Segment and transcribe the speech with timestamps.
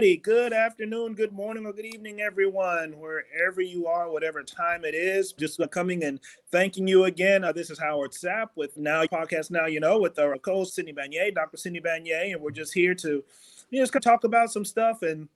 [0.00, 5.34] Good afternoon, good morning, or good evening, everyone, wherever you are, whatever time it is.
[5.34, 6.18] Just coming and
[6.50, 7.44] thanking you again.
[7.44, 10.94] Uh, this is Howard Sapp with Now Podcast Now You Know with our co-host Cindy
[10.94, 11.58] Banyai, Dr.
[11.58, 13.22] Cindy Banyai, and we're just here to
[13.68, 15.28] you know, just talk about some stuff and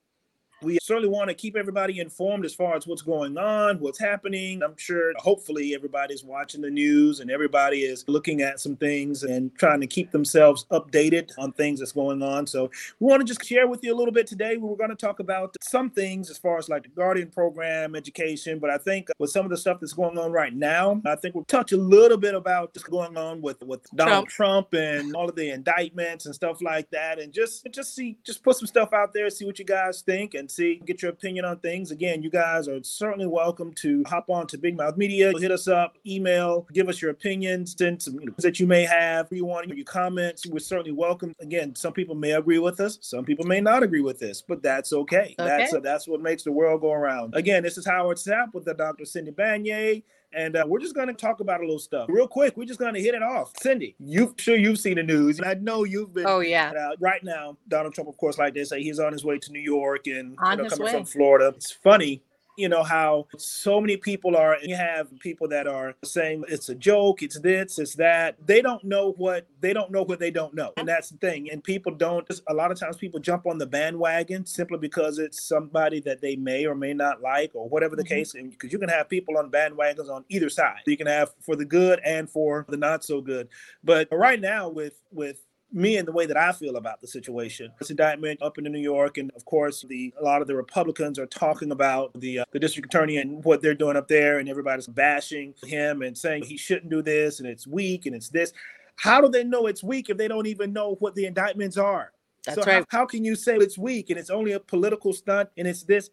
[0.64, 4.62] we certainly want to keep everybody informed as far as what's going on, what's happening.
[4.62, 9.54] I'm sure, hopefully, everybody's watching the news and everybody is looking at some things and
[9.56, 12.46] trying to keep themselves updated on things that's going on.
[12.46, 14.56] So, we want to just share with you a little bit today.
[14.56, 18.58] We're going to talk about some things as far as like the Guardian program, education,
[18.58, 21.34] but I think with some of the stuff that's going on right now, I think
[21.34, 24.44] we'll touch a little bit about what's going on with with Donald Trump.
[24.44, 28.42] Trump and all of the indictments and stuff like that, and just just see just
[28.42, 31.44] put some stuff out there, see what you guys think, and see, get your opinion
[31.44, 31.90] on things.
[31.90, 35.68] Again, you guys are certainly welcome to hop on to Big Mouth Media, hit us
[35.68, 39.44] up, email, give us your opinions, send some you know, that you may have, you
[39.44, 40.46] want your comments.
[40.46, 41.34] We're certainly welcome.
[41.40, 44.62] Again, some people may agree with us, some people may not agree with this, but
[44.62, 45.34] that's okay.
[45.38, 45.68] okay.
[45.70, 47.34] That's that's what makes the world go around.
[47.34, 49.04] Again, this is Howard Sapp with the Dr.
[49.04, 50.02] Cindy Banyai
[50.34, 52.56] and uh, we're just going to talk about a little stuff real quick.
[52.56, 53.52] We're just going to hit it off.
[53.60, 56.26] Cindy, you sure you've seen the news, and I know you've been.
[56.26, 56.72] Oh yeah.
[56.72, 59.52] Uh, right now, Donald Trump, of course, like they say, he's on his way to
[59.52, 60.92] New York, and on you know, coming way.
[60.92, 61.52] from Florida.
[61.56, 62.22] It's funny
[62.56, 66.74] you know how so many people are you have people that are saying it's a
[66.74, 68.36] joke it's this it's that.
[68.46, 71.50] They don't know what they don't know what they don't know and that's the thing
[71.50, 75.42] and people don't a lot of times people jump on the bandwagon simply because it's
[75.42, 78.14] somebody that they may or may not like or whatever the mm-hmm.
[78.14, 80.80] case because you can have people on bandwagons on either side.
[80.86, 83.48] You can have for the good and for the not so good.
[83.82, 85.43] But right now with with
[85.74, 87.72] me and the way that I feel about the situation.
[87.78, 91.18] This indictment up in New York, and of course, the a lot of the Republicans
[91.18, 94.48] are talking about the uh, the district attorney and what they're doing up there, and
[94.48, 98.52] everybody's bashing him and saying he shouldn't do this, and it's weak, and it's this.
[98.96, 102.12] How do they know it's weak if they don't even know what the indictments are?
[102.46, 102.84] That's so right.
[102.88, 105.82] How, how can you say it's weak and it's only a political stunt and it's
[105.82, 106.10] this?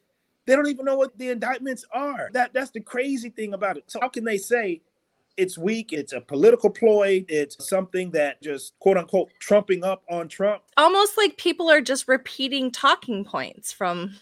[0.47, 2.31] They don't even know what the indictments are.
[2.33, 3.83] That that's the crazy thing about it.
[3.87, 4.81] So how can they say
[5.37, 5.93] it's weak.
[5.93, 7.25] It's a political ploy.
[7.27, 10.63] It's something that just quote unquote trumping up on Trump.
[10.77, 14.15] Almost like people are just repeating talking points from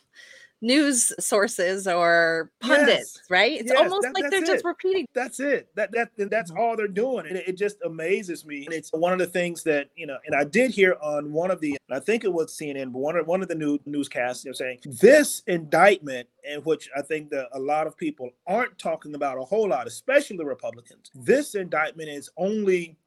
[0.61, 3.21] news sources or pundits, yes.
[3.29, 3.53] right?
[3.53, 4.47] It's yes, almost that, like they're it.
[4.47, 5.07] just repeating.
[5.13, 5.69] That's it.
[5.75, 6.59] That that that's mm-hmm.
[6.59, 8.65] all they're doing, and it, it, just amazes me.
[8.65, 10.17] And it's one of the things that you know.
[10.25, 13.15] And I did hear on one of the, I think it was CNN, but one
[13.15, 17.29] of one of the new newscasts, you know, saying this indictment, in which I think
[17.29, 21.11] that a lot of people aren't talking about a whole lot, especially Republicans.
[21.15, 22.97] This indictment is only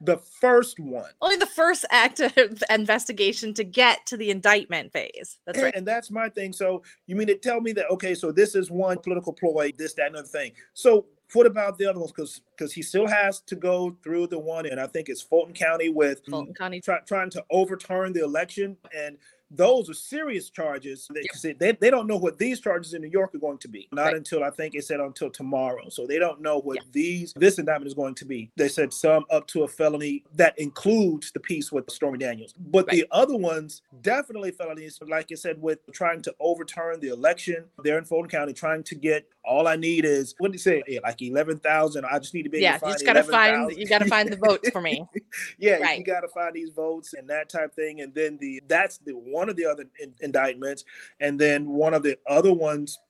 [0.00, 1.10] the first one.
[1.20, 2.32] Only the first act of
[2.70, 5.38] investigation to get to the indictment phase.
[5.46, 5.74] That's and, right.
[5.76, 6.52] And that's my thing.
[6.52, 9.94] So you mean to tell me that okay, so this is one political ploy, this,
[9.94, 10.52] that, another thing.
[10.72, 12.12] So what about the other ones?
[12.12, 15.54] Because because he still has to go through the one, and I think it's Fulton
[15.54, 19.16] County with Fulton County try, trying to overturn the election and
[19.50, 21.52] those are serious charges because yeah.
[21.58, 23.88] they, they don't know what these charges in New York are going to be.
[23.92, 24.16] Not right.
[24.16, 25.88] until I think it said until tomorrow.
[25.88, 28.50] So they don't know what these this indictment is going to be.
[28.56, 32.54] They said some up to a felony that includes the piece with Stormy Daniels.
[32.56, 32.96] But right.
[32.96, 37.98] the other ones definitely felonies, like I said, with trying to overturn the election there
[37.98, 40.82] in Fulton County, trying to get all I need is what did you say?
[40.86, 42.04] Yeah, like eleven thousand.
[42.04, 42.78] I just need to be yeah.
[42.86, 43.80] you just gotta 11, find 000.
[43.80, 45.04] you gotta find the votes for me.
[45.58, 45.98] yeah, right.
[45.98, 48.00] you gotta find these votes and that type thing.
[48.00, 50.84] And then the that's the one of the other in, indictments,
[51.18, 53.00] and then one of the other ones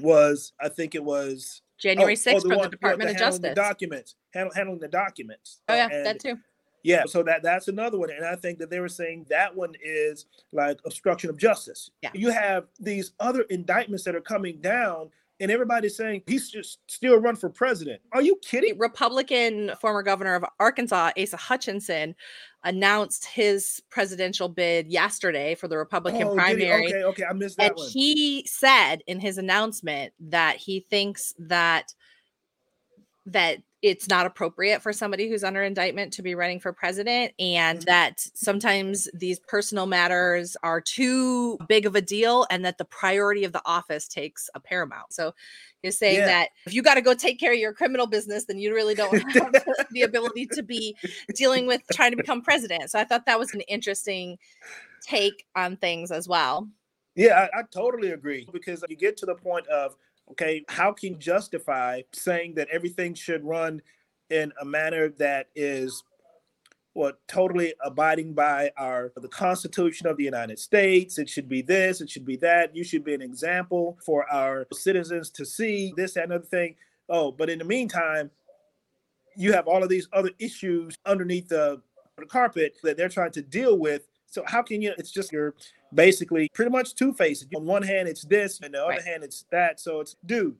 [0.00, 3.24] was I think it was January 6th oh, oh, from the Department you know, the
[3.26, 3.54] of Justice.
[3.54, 5.60] Documents, handle, handling the documents.
[5.68, 6.38] Oh yeah, and, that too.
[6.82, 9.74] Yeah, so that that's another one, and I think that they were saying that one
[9.80, 11.92] is like obstruction of justice.
[12.02, 12.10] Yeah.
[12.14, 15.10] You have these other indictments that are coming down
[15.42, 18.00] and everybody's saying he's just still run for president.
[18.12, 18.78] Are you kidding?
[18.78, 22.14] Republican former governor of Arkansas, Asa Hutchinson,
[22.62, 26.86] announced his presidential bid yesterday for the Republican oh, primary.
[26.86, 27.88] Okay, okay, I missed that and one.
[27.90, 31.92] he said in his announcement that he thinks that
[33.26, 37.80] that it's not appropriate for somebody who's under indictment to be running for president and
[37.80, 37.86] mm-hmm.
[37.86, 43.44] that sometimes these personal matters are too big of a deal and that the priority
[43.44, 45.34] of the office takes a paramount so
[45.82, 46.26] you're saying yeah.
[46.26, 48.94] that if you got to go take care of your criminal business then you really
[48.94, 49.52] don't have
[49.90, 50.96] the ability to be
[51.34, 54.38] dealing with trying to become president so i thought that was an interesting
[55.02, 56.68] take on things as well
[57.16, 59.96] yeah I, I totally agree because you get to the point of
[60.30, 63.82] Okay, how can you justify saying that everything should run
[64.30, 66.04] in a manner that is
[66.94, 71.18] what totally abiding by our the Constitution of the United States?
[71.18, 72.74] It should be this, it should be that.
[72.74, 76.76] You should be an example for our citizens to see this, that, another thing.
[77.08, 78.30] Oh, but in the meantime,
[79.36, 81.80] you have all of these other issues underneath the,
[82.18, 84.06] the carpet that they're trying to deal with.
[84.26, 84.94] So how can you?
[84.98, 85.54] It's just you're
[85.94, 87.46] basically pretty much two faced.
[87.54, 89.02] On one hand, it's this, and the other Right.
[89.02, 89.80] hand, it's that.
[89.80, 90.56] So it's, dude,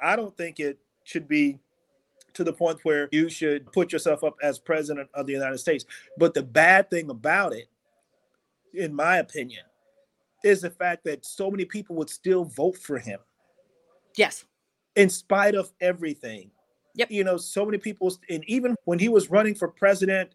[0.00, 1.58] I don't think it should be
[2.34, 5.84] to the point where you should put yourself up as president of the United States.
[6.16, 7.68] But the bad thing about it,
[8.72, 9.64] in my opinion,
[10.42, 13.20] is the fact that so many people would still vote for him
[14.16, 14.44] Yes.
[14.96, 16.50] in spite of everything.
[16.94, 17.10] Yep.
[17.10, 20.34] You know, so many people, and even when he was running for president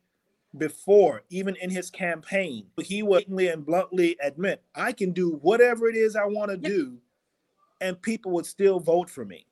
[0.55, 5.95] before, even in his campaign, he would and bluntly admit, I can do whatever it
[5.95, 6.71] is I want to Yep.
[6.71, 7.01] do,
[7.81, 9.47] and people would still vote for me.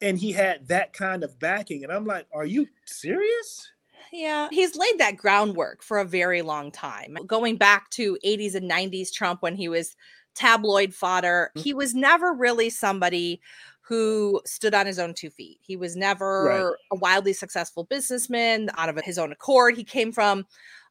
[0.00, 1.82] And he had that kind of backing.
[1.84, 3.72] And I'm like, are you serious?
[4.12, 7.16] Yeah, he's laid that groundwork for a very long time.
[7.26, 9.96] Going back to 80s and 90s Trump when he was
[10.34, 11.64] tabloid fodder, Mhm.
[11.64, 13.40] he was never really somebody
[13.86, 15.58] who stood on his own two feet.
[15.60, 19.76] He was never a wildly successful businessman out of his own accord.
[19.76, 20.46] He came from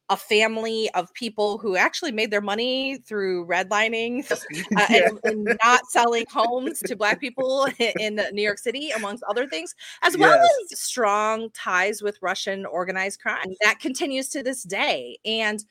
[0.10, 4.36] a family of people who actually made their money through redlining uh,
[4.92, 5.08] Yeah.
[5.08, 9.74] and, and not selling homes to black people in New York City, amongst other things,
[10.04, 10.72] as well Yes.
[10.74, 13.56] as strong ties with Russian organized crime.
[13.64, 15.18] That continues to this day.
[15.26, 15.64] And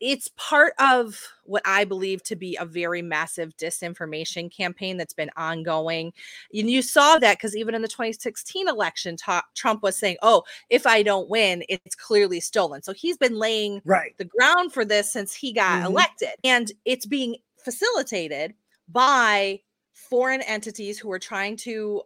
[0.00, 5.30] it's part of what I believe to be a very massive disinformation campaign that's been
[5.36, 6.12] ongoing.
[6.52, 9.16] And you saw that because even in the 2016 election,
[9.54, 12.82] Trump was saying, Oh, if I don't win, it's clearly stolen.
[12.82, 14.16] So he's been laying right.
[14.18, 15.86] the ground for this since he got Mhm.
[15.86, 16.30] elected.
[16.44, 18.54] And it's being facilitated
[18.88, 19.60] by
[19.92, 22.02] foreign entities who are trying to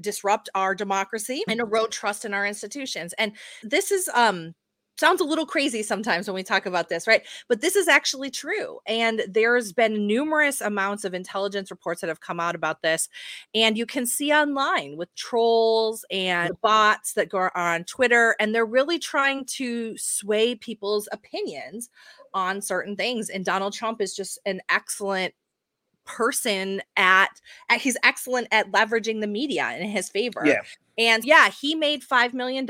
[0.00, 3.12] disrupt our democracy and erode trust in our institutions.
[3.14, 3.32] And
[3.62, 4.54] this is um
[5.00, 7.22] sounds a little crazy sometimes when we talk about this, right?
[7.48, 8.78] But this is actually true.
[8.86, 13.08] And there's been numerous amounts of intelligence reports that have come out about this.
[13.54, 18.66] And you can see online with trolls and bots that go on Twitter, and they're
[18.66, 21.88] really trying to sway people's opinions
[22.34, 23.30] on certain things.
[23.30, 25.34] And Donald Trump is just an excellent
[26.16, 30.42] person at, at he's excellent at leveraging the media in his favor.
[30.44, 30.60] Yeah.
[30.98, 32.68] And yeah, he made $5 million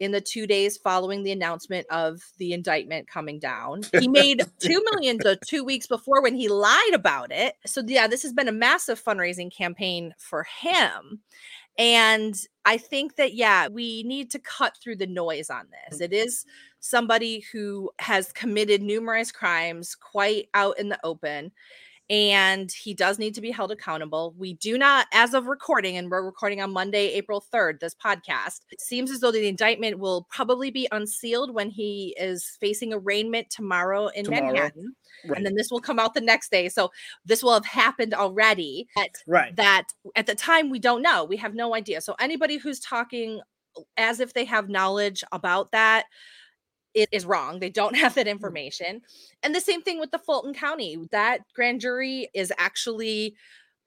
[0.00, 3.82] in the two days following the announcement of the indictment coming down.
[3.98, 7.54] He made 2 million the two weeks before when he lied about it.
[7.66, 11.20] So, yeah, this has been a massive fundraising campaign for him.
[11.78, 12.34] And
[12.64, 16.00] I think that, yeah, we need to cut through the noise on this.
[16.00, 16.44] It is
[16.80, 21.52] somebody who has committed numerous crimes quite out in the open
[22.10, 24.34] and he does need to be held accountable.
[24.36, 28.62] We do not, as of recording, and we're recording on Monday, April 3rd, this podcast.
[28.72, 33.48] It seems as though the indictment will probably be unsealed when he is facing arraignment
[33.48, 34.52] tomorrow in Tomorrow.
[34.52, 34.96] Manhattan.
[35.24, 35.36] Right.
[35.36, 36.68] And then this will come out the next day.
[36.68, 36.90] So
[37.24, 38.88] this will have happened already.
[38.98, 39.54] At right.
[39.54, 39.84] that
[40.16, 41.24] at the time we don't know.
[41.24, 42.00] We have no idea.
[42.00, 43.40] So anybody who's talking
[43.96, 46.06] as if they have knowledge about that
[46.94, 47.58] it is wrong.
[47.60, 49.02] They don't have that information.
[49.42, 50.96] And the same thing with the Fulton County.
[51.10, 53.34] That grand jury is actually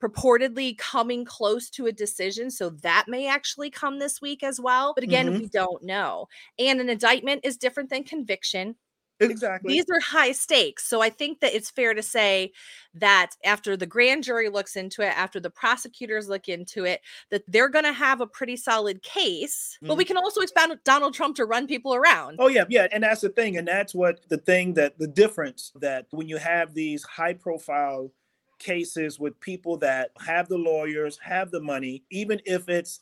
[0.02, 2.50] purportedly coming close to a decision.
[2.50, 4.92] So that may actually come this week as well.
[4.94, 5.38] But again, Mhm.
[5.40, 6.28] we don't know.
[6.58, 8.76] And an indictment is different than conviction.
[9.20, 9.72] Exactly.
[9.72, 10.84] These are high stakes.
[10.84, 12.52] So I think that it's fair to say
[12.94, 17.44] that after the grand jury looks into it, after the prosecutors look into it, that
[17.46, 19.78] they're going to have a pretty solid case.
[19.80, 19.98] But mm-hmm.
[19.98, 22.36] we can also expect Donald Trump to run people around.
[22.40, 25.72] Oh yeah, yeah, and that's the thing, and that's what the thing that the difference
[25.76, 28.10] that when you have these high profile
[28.58, 33.00] cases with people that have the lawyers, have the money, even if it's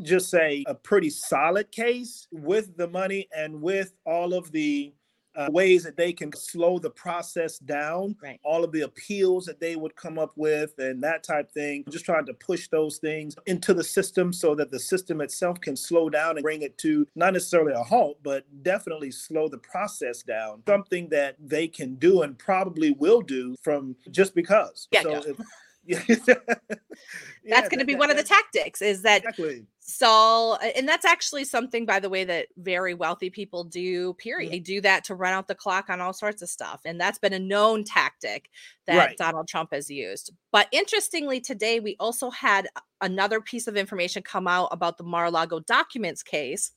[0.00, 4.92] just say a pretty solid case with the money and with all of the
[5.34, 8.38] uh, ways that they can slow the process down, Right.
[8.44, 11.84] all of the appeals that they would come up with, and that type thing.
[11.90, 15.76] Just trying to push those things into the system so that the system itself can
[15.76, 20.22] slow down and bring it to not necessarily a halt, but definitely slow the process
[20.22, 20.62] down.
[20.66, 24.88] Something that they can do and probably will do from just because.
[24.90, 25.20] Yeah, so yeah.
[25.28, 25.36] if-
[25.86, 29.66] yeah, That's going to that- be that- one of the tactics is that Exactly.
[29.84, 34.52] Saul, and that's actually something, by the way, that very wealthy people do, period.
[34.52, 36.80] They do that to run out the clock on all sorts of stuff.
[36.84, 38.48] And that's been a known tactic
[38.86, 39.16] that Right.
[39.18, 40.32] Donald Trump has used.
[40.52, 42.68] But interestingly, today we also had
[43.00, 46.70] another piece of information come out about the Mar a Lago documents case.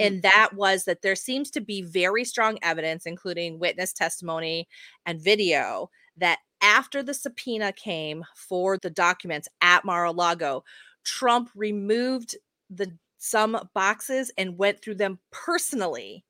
[0.00, 0.06] Hmm.
[0.06, 4.68] And that was that there seems to be very strong evidence, including witness testimony
[5.04, 10.64] and video, that after the subpoena came for the documents at Mar a Lago,
[11.04, 12.36] Trump removed
[12.70, 16.24] the some boxes and went through them personally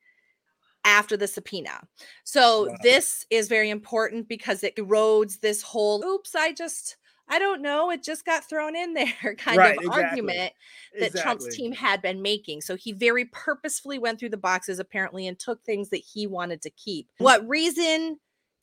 [0.84, 1.80] after the subpoena.
[2.24, 2.76] So Wow.
[2.82, 6.96] this is very important because it erodes this whole oops, I just
[7.30, 10.32] I don't know, it just got thrown in there kind Right, of exactly.
[10.32, 10.52] argument
[10.98, 12.62] that Trump's team had been making.
[12.62, 16.62] So he very purposefully went through the boxes apparently and took things that he wanted
[16.62, 17.10] to keep.
[17.20, 17.24] Mm.
[17.24, 18.18] What reason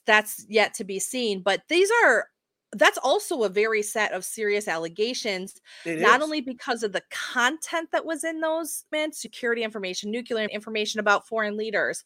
[0.05, 1.41] that's yet to be seen.
[1.41, 2.29] But these are
[2.73, 6.23] that's also a very set of serious allegations, It not is.
[6.23, 11.27] only because of the content that was in those man security information, nuclear information about
[11.27, 12.03] foreign leaders,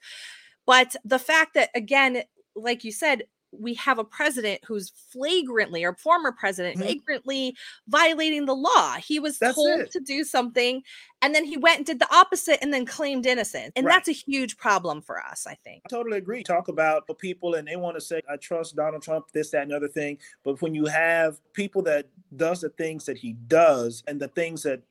[0.68, 2.22] but the fact that again,
[2.56, 6.84] like you said, we have a president who's flagrantly or former president Mhm.
[6.84, 8.94] flagrantly violating the law.
[8.96, 9.92] He was That's told it.
[9.92, 10.84] to do something
[11.22, 13.74] and then he went and did the opposite and then claimed innocence.
[13.76, 13.96] And Right.
[13.96, 15.82] that's a huge problem for us, I think.
[15.86, 16.44] I totally agree.
[16.44, 19.64] Talk about the people and they want to say, I trust Donald Trump, this, that,
[19.64, 20.20] and other thing.
[20.44, 24.64] But when you have people that does the things that he does and the things
[24.64, 24.82] that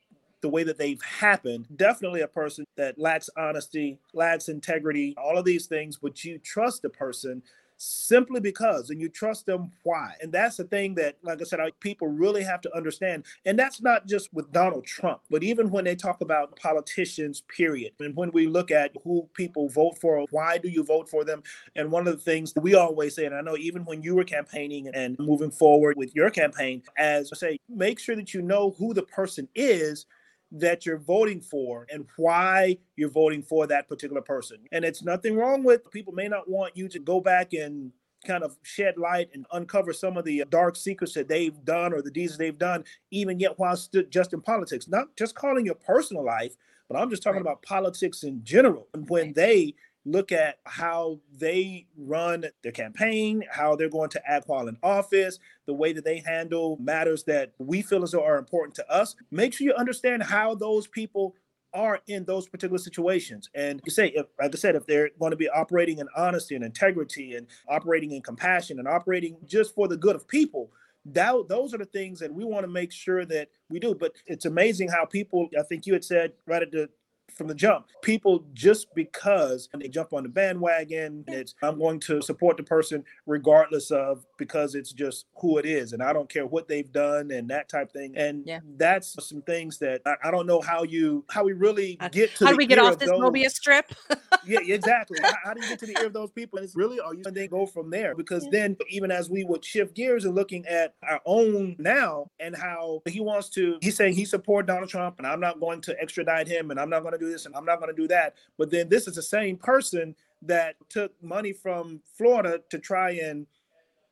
[0.41, 5.45] the way that they've happened, definitely a person that lacks honesty, lacks integrity, all of
[5.45, 7.43] these things, but you trust the person
[7.78, 10.14] simply because and you trust them why?
[10.20, 13.25] And that's the thing that like i said people really have to understand.
[13.44, 17.92] And that's not just with donald trump but even when they talk about politicians period.
[18.00, 21.42] And when we look at who people vote for why do you vote for them?
[21.76, 24.25] And one of the things we always say and i know even when you were
[24.25, 28.75] campaigning and moving forward with your campaign as i say make sure that you know
[28.78, 30.06] who the person is
[30.50, 34.59] that you're voting for and why you're voting for that particular person.
[34.73, 37.93] And it's nothing wrong with people may not want you to go back and
[38.26, 42.02] kind of shed light and uncover some of the dark secrets that they've done or
[42.02, 43.78] the deeds they've done, even yet while
[44.11, 44.88] just in politics.
[44.88, 46.57] Not just calling your personal life,
[46.88, 47.43] but I'm just talking Right.
[47.43, 48.88] about politics in general.
[48.95, 49.35] And when Right.
[49.35, 49.75] they
[50.11, 55.38] look at how they run their campaign, how they're going to act while in office,
[55.67, 59.15] the way that they handle matters that we feel as though are important to us.
[59.31, 61.35] Make sure you understand how those people
[61.75, 63.50] are in those particular situations.
[63.55, 66.55] And you say, if, like I said, if they're going to be operating in honesty
[66.55, 70.71] and integrity and operating in compassion and operating just for the good of people,
[71.05, 73.95] that, those are the things that we want to make sure that we do.
[73.95, 76.88] But it's amazing how people, I think you had said right at the
[77.35, 77.87] from the jump.
[78.02, 83.04] People just because they jump on the bandwagon, it's I'm going to support the person
[83.26, 87.30] regardless of because it's just who it is, and I don't care what they've done
[87.30, 88.16] and that type thing.
[88.16, 88.61] And Yeah.
[88.76, 92.35] that's some things that I, I don't know how you how we really Uh, get
[92.37, 92.44] to.
[92.47, 93.87] How do we get off of this those- Mobius strip?
[94.47, 95.18] yeah, exactly.
[95.23, 96.58] how, how do you get to the ear of those people?
[96.58, 98.14] And it's really, are you and then go from there?
[98.14, 98.50] Because Yeah.
[98.52, 103.02] then, even as we would shift gears and looking at our own now and how
[103.06, 106.49] he wants to, he's saying he support Donald Trump, and I'm not going to extradite
[106.49, 108.35] him, and I'm not going to do this, and I'm not going to do that.
[108.57, 113.47] But then this is the same person that took money from Florida to try and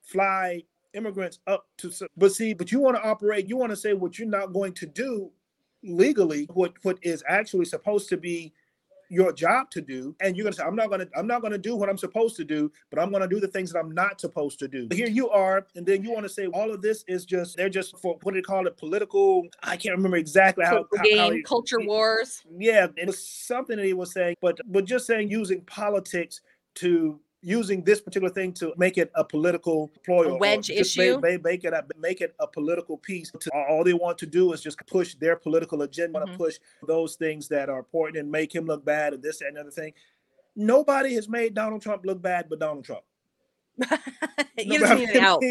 [0.03, 0.63] fly
[0.95, 1.93] immigrants up to.
[2.17, 4.73] But see, but you want to operate, you want to say what you're not going
[4.75, 5.31] to do
[5.83, 8.53] legally, what what is actually supposed to be
[9.09, 11.41] your job to do and you're going to say i'm not going to i'm not
[11.41, 13.73] going to do what i'm supposed to do but i'm going to do the things
[13.73, 16.47] that i'm not supposed to do here you are and then you want to say
[16.47, 19.77] all of this is just they're just for what do they call it political i
[19.77, 22.43] can't remember exactly how, Culture how, how game, culture wars.
[22.59, 26.41] yeah it was something that he was saying but but just saying using politics
[26.75, 31.21] to using this particular thing to make it a political ploy A wedge issue?
[31.21, 34.53] ma- make it a, make it a political piece to, all they want to do
[34.53, 36.33] is just push their political agenda Mhm.
[36.33, 39.49] to push those things that are important and make him look bad and this that,
[39.49, 39.93] and other thing
[40.57, 43.05] nobody has made donald trump look bad but donald trump
[44.57, 45.43] he No, doesn't need I help.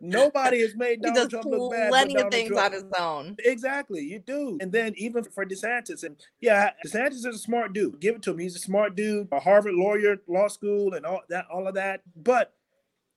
[0.00, 2.66] Nobody has made He does donald trump look bad plenty of things Trump.
[2.66, 3.36] on his own.
[3.40, 4.58] Exactly, you do.
[4.60, 8.00] And then even for DeSantis, and yeah, DeSantis is a smart dude.
[8.00, 8.38] Give it to him.
[8.38, 12.02] He's a smart dude, a Harvard lawyer, law school, and all that, all of that.
[12.16, 12.54] But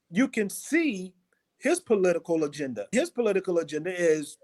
[0.10, 1.14] you can see
[1.58, 2.88] his political agenda.
[2.92, 4.38] His political agenda is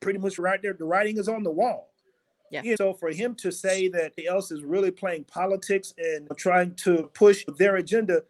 [0.00, 0.74] pretty much right there.
[0.74, 1.90] The writing is on the wall.
[2.50, 2.62] Yeah.
[2.76, 7.10] So for him to say that the else is really playing politics and trying to
[7.12, 8.22] push their agenda,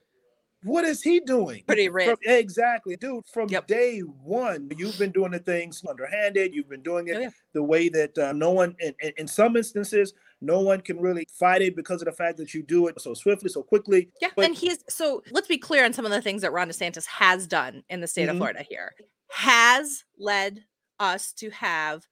[0.65, 1.63] what is he doing?
[1.67, 2.09] Pretty rich.
[2.09, 3.25] From- exactly, dude.
[3.33, 3.67] From Yep.
[3.67, 6.55] day one, you've been doing the things underhanded.
[6.55, 7.31] You've been doing it Oh, yeah.
[7.53, 11.27] the way that uh, no one, in, in, in some instances, no one can really
[11.39, 14.11] fight it because of the fact that you do it so swiftly, so quickly.
[14.21, 16.69] Yeah, But- and he's so let's be clear on some of the things that Ron
[16.69, 18.39] DeSantis has done in the state of Mhm.
[18.39, 18.95] Florida here.
[19.31, 20.65] Has led
[20.99, 22.07] us to have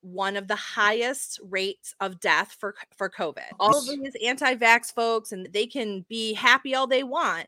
[0.00, 3.42] one of the highest rates of death for for COVID.
[3.58, 7.46] All of these anti-vax folks and they can be happy all they want,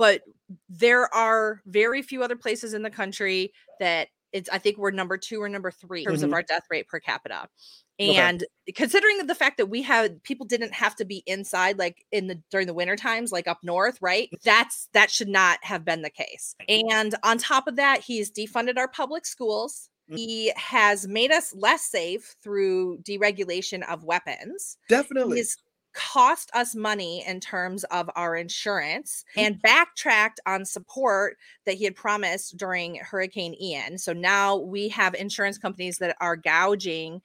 [0.00, 0.22] but
[0.68, 5.16] there are very few other places in the country that it's I think we're number
[5.18, 6.34] 2 or number 3 in terms of Mhm.
[6.34, 7.48] our death rate per capita.
[8.00, 8.16] Okay.
[8.16, 12.28] And considering the fact that we had people didn't have to be inside like in
[12.28, 16.00] the during the winter times like up north right that's that should not have been
[16.02, 20.16] the case and on top of that he's defunded our public schools Mm.
[20.16, 25.40] he has made us less safe through deregulation of weapons Definitely.
[25.92, 29.42] Cost us money in terms of our insurance Mm.
[29.42, 33.98] and backtracked on support that he had promised during Hurricane Ian.
[33.98, 37.22] So now we have insurance companies that are gouging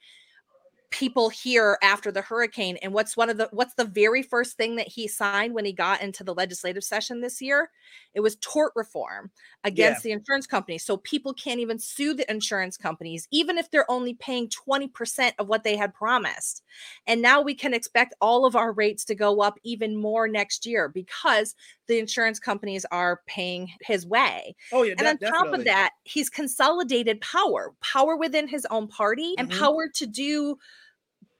[0.90, 4.76] people here after the hurricane and what's one of the what's the very first thing
[4.76, 7.70] that he signed when he got into the legislative session this year
[8.14, 9.30] it was tort reform
[9.64, 10.10] against yeah.
[10.10, 14.14] the insurance companies so people can't even sue the insurance companies even if they're only
[14.14, 16.62] paying 20% of what they had promised
[17.06, 20.66] and now we can expect all of our rates to go up even more next
[20.66, 21.54] year because
[21.88, 25.48] the insurance companies are paying his way oh yeah and on definitely.
[25.48, 29.50] top of that he's consolidated power power within his own party mm-hmm.
[29.50, 30.56] and power to do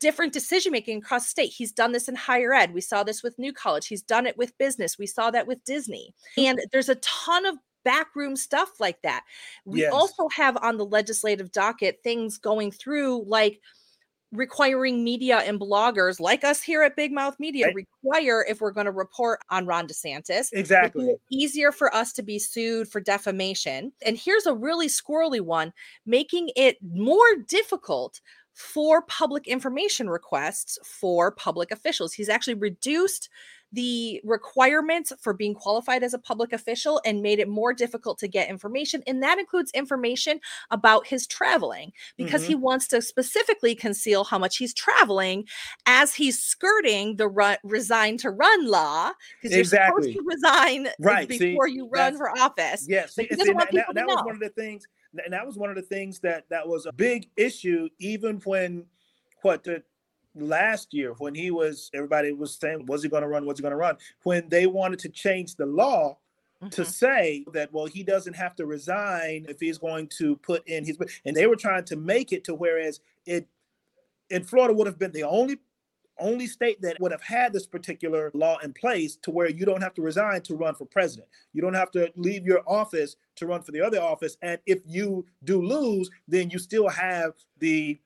[0.01, 1.53] different decision making across state.
[1.53, 2.75] He's done this in higher ed.
[2.75, 3.87] We saw this with New College.
[3.87, 4.99] He's done it with business.
[4.99, 6.15] We saw that with Disney.
[6.39, 6.49] Mm-hmm.
[6.49, 9.23] And there's a ton of backroom stuff like that.
[9.65, 9.93] We yes.
[9.93, 13.61] also have on the legislative docket things going through like
[14.33, 17.75] requiring media and bloggers like us here at Big Mouth Media right.
[17.75, 20.49] require if we're going to report on Ron DeSantis.
[20.53, 21.15] Exactly.
[21.31, 23.93] Easier for us to be sued for defamation.
[24.05, 25.73] And here's a really squirrely one,
[26.05, 28.21] making it more difficult
[28.57, 32.15] for public information requests for public officials.
[32.15, 33.29] He's actually reduced
[33.71, 38.29] the requirements for being qualified as a public official and made it more difficult to
[38.29, 39.03] get information.
[39.07, 42.49] And that includes information about his traveling because mm-hmm.
[42.49, 45.45] he wants to specifically conceal how much he's traveling
[45.85, 50.13] as he's skirting the run, resign to run law because exactly.
[50.13, 51.29] you're supposed to resign right.
[51.29, 52.87] before See, you run for office.
[52.89, 53.15] Yes.
[53.15, 54.87] See, see, that, that, that was one of the things
[55.25, 58.85] and that was one of the things that that was a big issue even when
[59.43, 59.83] what the
[60.35, 63.63] last year when he was everybody was saying was he going to run was he
[63.63, 66.17] going to run when they wanted to change the law
[66.63, 66.69] mm-hmm.
[66.69, 70.85] to say that well he doesn't have to resign if he's going to put in
[70.85, 73.47] his and they were trying to make it to whereas it
[74.31, 75.59] in Florida would have been the only
[76.19, 79.83] only state that would have had this particular law in place to where you don't
[79.83, 81.29] have to resign to run for president.
[81.53, 84.37] You don't have to leave your office to run for the other office.
[84.43, 87.99] And if you do lose, then you still have the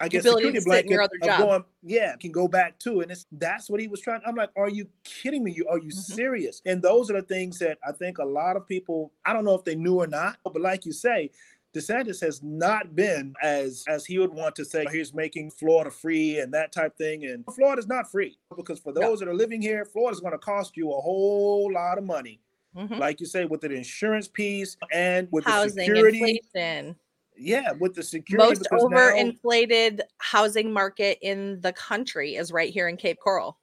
[0.00, 1.40] I guess security blanket of job.
[1.40, 3.02] going, yeah, can go back to it.
[3.04, 4.20] And it's that's what he was trying.
[4.26, 5.52] I'm like, are you kidding me?
[5.52, 6.14] You are you mm-hmm.
[6.14, 6.60] serious?
[6.66, 9.54] And those are the things that I think a lot of people, I don't know
[9.54, 11.30] if they knew or not, but like you say,
[11.74, 16.38] DeSantis has not been as as he would want to say he's making Florida free
[16.40, 17.24] and that type thing.
[17.24, 19.26] And Florida's not free because for those no.
[19.26, 22.40] that are living here, Florida's going to cost you a whole lot of money.
[22.76, 22.94] Mm-hmm.
[22.94, 26.40] Like you say, with the insurance piece and with housing the security.
[26.52, 26.96] inflation.
[27.36, 28.48] Yeah, with the security.
[28.48, 33.58] Most overinflated now, housing market in the country is right here in Cape Coral.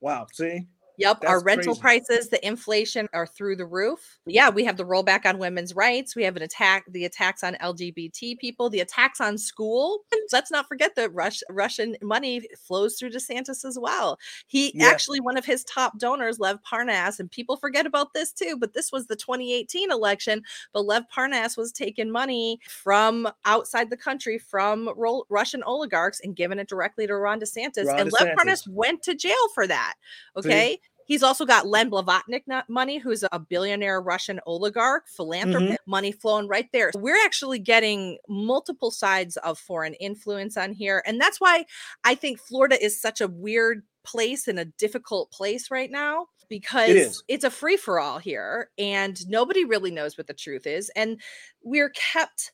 [0.00, 0.26] Wow.
[0.32, 0.66] See,
[0.98, 2.02] Yep, That's our rental crazy.
[2.06, 4.18] prices, the inflation are through the roof.
[4.26, 6.14] Yeah, we have the rollback on women's rights.
[6.14, 10.00] We have an attack, the attacks on LGBT people, the attacks on school.
[10.32, 14.18] Let's not forget that Rush, Russian money flows through DeSantis as well.
[14.46, 14.86] He yeah.
[14.86, 18.56] actually one of his top donors, Lev Parnas, and people forget about this too.
[18.58, 20.42] But this was the 2018 election.
[20.72, 26.36] But Lev Parnas was taking money from outside the country from ro- Russian oligarchs and
[26.36, 27.86] giving it directly to Ron DeSantis.
[27.86, 28.20] Ron and DeSantis.
[28.20, 29.94] Lev Parnas went to jail for that.
[30.36, 30.72] Okay.
[30.72, 30.80] See?
[31.06, 35.90] He's also got Len Blavatnik money, who's a billionaire Russian oligarch, philanthropist, mm-hmm.
[35.90, 36.90] money flowing right there.
[36.94, 41.02] We're actually getting multiple sides of foreign influence on here.
[41.06, 41.64] And that's why
[42.04, 46.88] I think Florida is such a weird place and a difficult place right now because
[46.88, 50.90] it it's a free for all here and nobody really knows what the truth is.
[50.96, 51.20] And
[51.62, 52.52] we're kept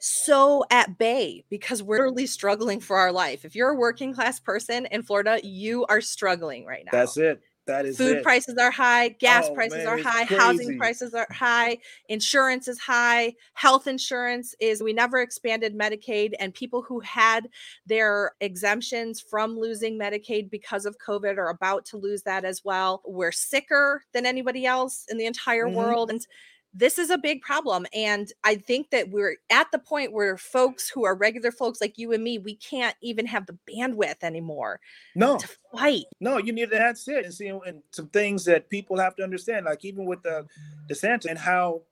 [0.00, 3.44] so at bay because we're really struggling for our life.
[3.44, 6.90] If you're a working class person in Florida, you are struggling right now.
[6.90, 7.40] That's it.
[7.66, 8.22] That is food it.
[8.24, 10.42] prices are high, gas oh, prices man, are high, crazy.
[10.42, 16.52] housing prices are high, insurance is high, health insurance is we never expanded Medicaid and
[16.52, 17.48] people who had
[17.86, 23.00] their exemptions from losing Medicaid because of COVID are about to lose that as well.
[23.06, 25.76] We're sicker than anybody else in the entire mm-hmm.
[25.76, 26.26] world and
[26.74, 30.88] this is a big problem and i think that we're at the point where folks
[30.88, 34.80] who are regular folks like you and me we can't even have the bandwidth anymore
[35.14, 38.68] no to fight no you need to that's it and see and some things that
[38.70, 40.46] people have to understand like even with the
[40.88, 41.82] DeSantis and how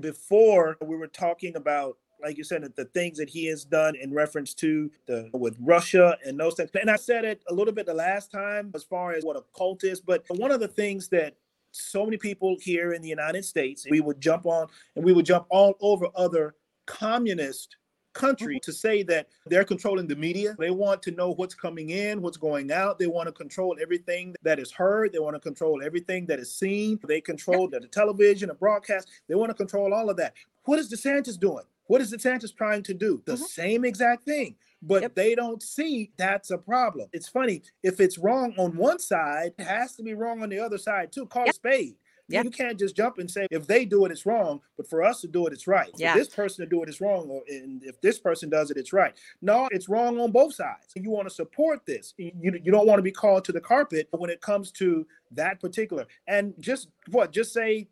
[0.00, 4.12] before we were talking about like you said, the things that he has done in
[4.12, 6.70] reference to the with Russia and those things.
[6.80, 9.44] And I said it a little bit the last time as far as what a
[9.56, 11.34] cult is, but one of the things that
[11.76, 13.86] so many people here in the United States.
[13.88, 16.54] We would jump on and we would jump all over other
[16.86, 17.76] communist
[18.16, 20.56] country to say that they're controlling the media.
[20.58, 22.98] They want to know what's coming in, what's going out.
[22.98, 25.12] They want to control everything that is heard.
[25.12, 26.98] They want to control everything that is seen.
[27.06, 29.08] They control the, the television, the broadcast.
[29.28, 30.32] They want to control all of that.
[30.64, 31.64] What is DeSantis doing?
[31.86, 33.22] What is DeSantis trying to do?
[33.26, 33.42] The mm-hmm.
[33.42, 35.14] same exact thing but yep.
[35.14, 37.08] they don't see that's a problem.
[37.12, 40.58] It's funny if it's wrong on one side, it has to be wrong on the
[40.58, 41.26] other side too.
[41.26, 41.52] Call yep.
[41.52, 41.96] a spade.
[42.28, 42.42] Yeah.
[42.42, 45.20] You can't just jump and say if they do it, it's wrong, but for us
[45.20, 45.90] to do it, it's right.
[45.96, 46.12] Yeah.
[46.12, 48.76] For this person to do it, it's wrong, or and if this person does it,
[48.76, 49.14] it's right.
[49.42, 50.92] No, it's wrong on both sides.
[50.96, 52.14] You want to support this.
[52.16, 55.60] You, you don't want to be called to the carpet when it comes to that
[55.60, 56.06] particular.
[56.26, 57.86] And just what, just say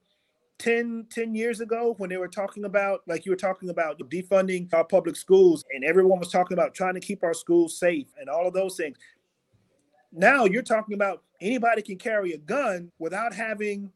[0.58, 4.72] 10, 10 years ago when they were talking about, like you were talking about defunding
[4.72, 8.28] our public schools, and everyone was talking about trying to keep our schools safe and
[8.28, 8.96] all of those things.
[10.12, 13.90] Now you're talking about anybody can carry a gun without having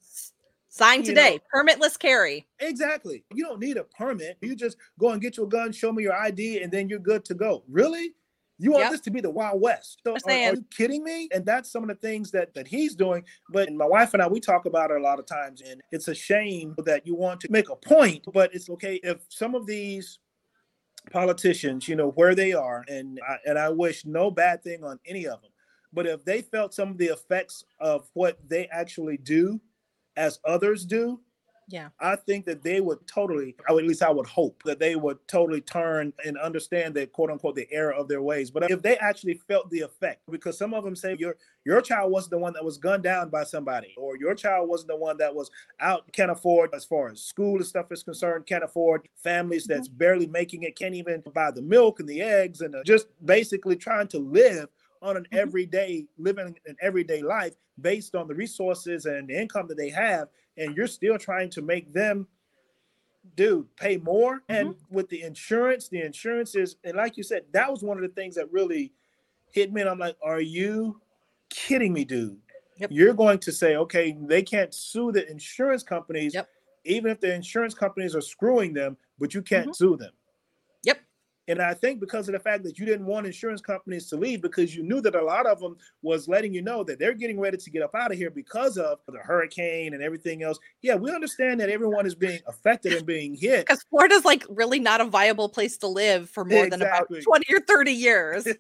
[0.71, 2.47] Signed today, permitless carry.
[2.61, 3.25] exactly.
[3.35, 4.37] You don't need a permit.
[4.43, 7.25] You just go and get your gun, show me your ID, and then you're good
[7.27, 7.65] to go.
[7.69, 8.13] Really?
[8.59, 8.91] You want Yep.
[8.91, 10.01] this to be the Wild West?
[10.05, 11.29] So, are, are you kidding me?
[11.33, 13.25] And that's some of the things that that he's doing.
[13.51, 16.09] But my wife and I, we talk about it a lot of times, and it's
[16.09, 19.67] a shame that you want to make a point, but it's okay if some of
[19.67, 20.19] these
[21.13, 24.99] politicians, you know, where they are, and I, and I wish no bad thing on
[25.07, 25.53] any of them,
[25.93, 29.61] but if they felt some of the effects of what they actually do,
[30.17, 31.21] as others do,
[31.69, 31.91] Yeah.
[32.01, 35.19] I think that they would totally, or at least I would hope that they would
[35.27, 38.53] totally turn and understand that quote unquote the error of their ways.
[38.53, 42.13] But if they actually felt the effect, because some of them say your your child
[42.13, 45.17] wasn't the one that was gunned down by somebody, or your child wasn't the one
[45.19, 45.51] that was
[45.81, 49.89] out, can't afford as far as school and stuff is concerned, can't afford families that's
[49.89, 54.07] barely making it, can't even buy the milk and the eggs, and just basically trying
[54.09, 54.69] to live
[55.03, 55.39] on an Mhm.
[55.41, 60.29] everyday living an everyday life based on the resources and the income that they have
[60.59, 62.27] and you're still trying to make them
[63.37, 67.71] dude pay more and with the insurance the insurance is and like you said that
[67.71, 68.93] was one of the things that really
[69.53, 71.01] hit me and i'm like are you
[71.51, 72.39] kidding me dude
[72.79, 72.91] Yep.
[72.93, 76.49] you're going to say okay they can't sue the insurance companies Yep.
[76.85, 79.77] even if the insurance companies are screwing them but you can't Mhm.
[79.77, 80.13] sue them.
[81.49, 84.43] And I think because of the fact that you didn't want insurance companies to leave
[84.43, 87.41] because you knew that a lot of them was letting you know that they're getting
[87.41, 90.59] ready to get up out of here because of the hurricane and everything else.
[90.83, 93.67] Yeah, we understand that everyone is being affected and being hit.
[93.67, 97.55] Because Florida's like really not a viable place to live for more than about 20
[97.55, 98.47] or 30 years.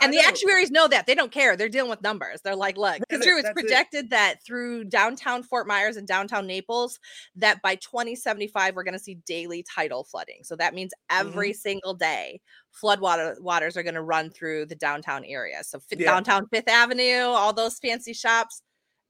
[0.00, 1.06] And the actuaries know that.
[1.06, 1.56] They don't care.
[1.56, 2.40] They're dealing with numbers.
[2.42, 3.30] They're like, look, it's it.
[3.30, 3.54] It's that's it.
[3.60, 6.98] projected that through downtown Fort Myers and downtown Naples,
[7.36, 10.40] that by 2075, we're going to see daily tidal flooding.
[10.42, 11.28] So that means Mm-hmm.
[11.28, 12.40] every single day,
[12.72, 15.62] flood water, waters are going to run through the downtown area.
[15.62, 16.12] So fi- Yeah.
[16.12, 18.62] downtown Fifth Avenue, all those fancy shops,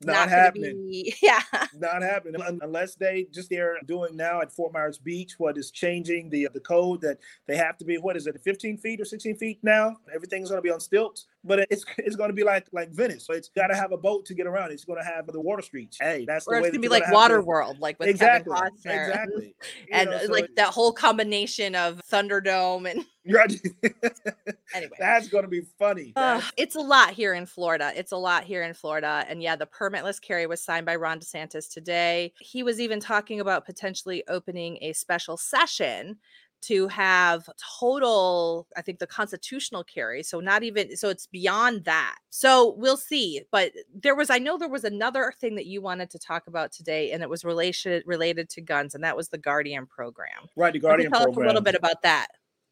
[0.04, 0.86] not, gonna happening.
[0.88, 1.40] Be, yeah.
[1.74, 6.30] not happening unless they just they're doing now at Fort Myers Beach what is changing
[6.30, 9.36] the the code that they have to be what is it 15 feet or 16
[9.36, 12.66] feet now everything's going to be on stilts but it's it's going to be like
[12.72, 15.04] like Venice so it's got to have a boat to get around it's going to
[15.04, 17.42] have the water streets hey that's Or the way it's going to be like Water
[17.42, 19.08] World, like with exactly Kevin Costner.
[19.08, 19.56] exactly
[19.88, 23.04] You And know, uh, so like it- that whole combination of Thunderdome and
[24.74, 24.90] anyway.
[24.98, 27.92] that's going to be funny That's- it's a lot here in Florida.
[27.96, 29.24] It's a lot here in Florida.
[29.28, 32.32] And yeah, the permitless carry was signed by Ron DeSantis today.
[32.38, 36.18] He was even talking about potentially opening a special session
[36.66, 37.48] to have
[37.80, 40.22] total, I think, the constitutional carry.
[40.22, 42.16] So, not even, so it's beyond that.
[42.30, 43.42] So, we'll see.
[43.50, 46.72] But there was, I know there was another thing that you wanted to talk about
[46.72, 50.48] today, and it was related related to guns, and that was the Guardian program.
[50.56, 52.28] right the Guardian tell program us a little bit about that.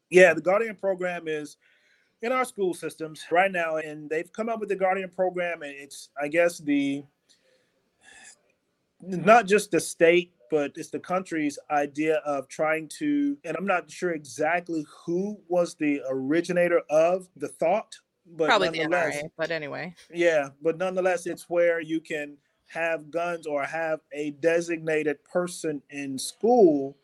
[0.09, 1.57] Yeah, the Guardian program is
[2.21, 5.73] in our school systems right now, and they've come up with the Guardian program, and
[5.75, 7.03] it's, I guess, the
[9.01, 13.89] not just the state, but it's the country's idea of trying to, and I'm not
[13.89, 17.95] sure exactly who was the originator of the thought,
[18.37, 19.95] but Probably the NRA, but anyway.
[20.13, 22.37] yeah, but nonetheless, it's where you can
[22.67, 26.97] have guns or have a designated person in school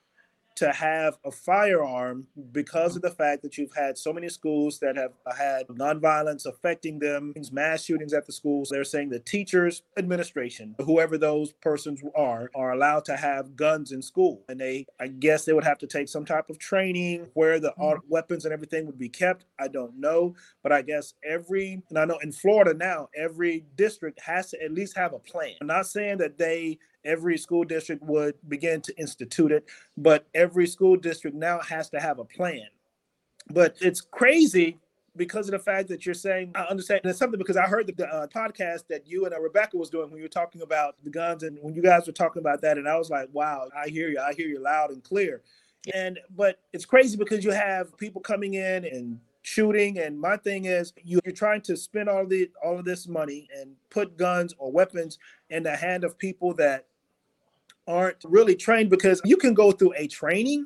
[0.59, 3.09] to have a firearm because of mm-hmm.
[3.09, 7.33] the fact that you've had so many schools that have uh, had nonviolence affecting them,
[7.51, 8.69] mass shootings at the schools.
[8.69, 14.01] They're saying the teachers, administration, whoever those persons are, are allowed to have guns in
[14.01, 14.43] school.
[14.49, 17.69] And they, I guess, they would have to take some type of training where the
[17.69, 17.81] mm-hmm.
[17.81, 19.45] au- weapons and everything would be kept.
[19.57, 24.19] I don't know, but I guess every, and I know in Florida now, every district
[24.21, 25.55] has to at least have a plan.
[25.61, 29.65] I'm not saying that they every school district would begin to institute it,
[29.97, 32.67] but every school district now has to have a plan.
[33.51, 34.77] But it's crazy
[35.15, 37.01] because of the fact that you're saying, I understand.
[37.03, 39.89] And it's something because I heard the, uh, podcast that you and uh, Rebecca was
[39.89, 42.61] doing when you were talking about the guns and when you guys were talking about
[42.61, 42.77] that.
[42.77, 44.19] And I was like, wow, I hear you.
[44.19, 45.41] I hear you loud and clear.
[45.93, 50.65] And, but it's crazy because you have people coming in and shooting and my thing
[50.65, 54.53] is you, you're trying to spend all the all of this money and put guns
[54.57, 55.17] or weapons
[55.49, 56.85] in the hand of people that
[57.89, 60.65] aren't really trained because you can go through a training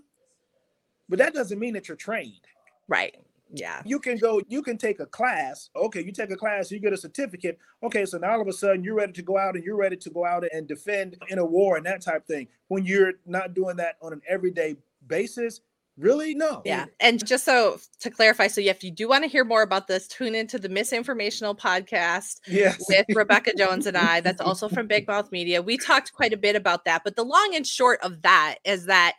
[1.10, 2.42] but that doesn't mean that you're trained
[2.88, 3.16] Right.
[3.56, 3.82] Yeah.
[3.86, 5.70] You can go, you can take a class.
[5.76, 7.60] Okay, you take a class, you get a certificate.
[7.84, 9.96] Okay, so now all of a sudden you're ready to go out and you're ready
[9.96, 12.48] to go out and defend in a war and that type thing.
[12.68, 14.76] When you're not doing that on an everyday
[15.08, 15.62] basis,
[15.98, 16.34] Really?
[16.34, 16.62] No.
[16.66, 16.86] Yeah.
[17.00, 20.08] And just so to clarify, so if you do want to hear more about this,
[20.08, 22.84] tune into the Misinformational podcast yes.
[22.90, 24.20] with Rebecca Jones and I.
[24.22, 25.62] That's also from Big Mouth Media.
[25.62, 27.04] We talked quite a bit about that.
[27.04, 29.14] But the long and short of that is that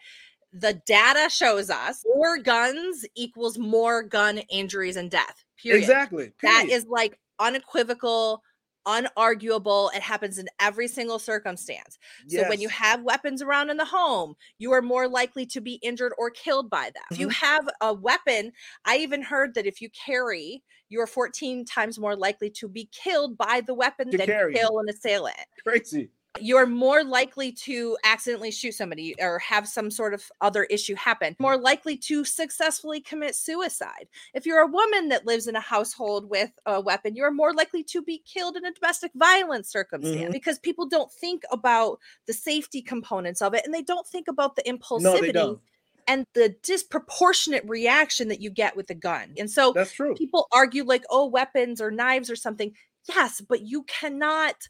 [0.53, 5.45] the data shows us more guns equals more gun injuries and death.
[5.57, 5.81] Period.
[5.81, 6.33] Exactly.
[6.39, 6.69] Period.
[6.69, 8.43] That is like unequivocal
[8.87, 9.95] unarguable.
[9.95, 11.99] It happens in every single circumstance.
[12.29, 15.75] So when you have weapons around in the home, you are more likely to be
[15.83, 17.03] injured or killed by them.
[17.05, 17.15] Mm-hmm.
[17.15, 17.47] If you mm-hmm.
[17.47, 18.53] have a weapon,
[18.85, 22.89] I even heard that if you carry, you are 14 times more likely to be
[22.93, 24.55] killed by the weapon to than carry.
[24.55, 25.37] kill an assailant.
[25.67, 30.95] Crazy you're more likely to accidentally shoot somebody or have some sort of other issue
[30.95, 34.09] happen, more likely to successfully commit suicide.
[34.35, 37.85] If you're a woman that lives in a household with a weapon, you're more likely
[37.85, 40.33] to be killed in a domestic violence circumstance mm-hmm.
[40.33, 44.57] because people don't think about the safety components of it and they don't think about
[44.57, 45.35] the impulsivity.
[45.35, 45.61] No,
[46.07, 49.33] and the disproportionate reaction that you get with a gun.
[49.39, 50.15] And so that's true.
[50.15, 52.73] People argue like, oh, weapons or knives or something.
[53.09, 54.69] Yes, but you cannot